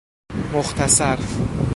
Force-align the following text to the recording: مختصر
مختصر 0.51 1.19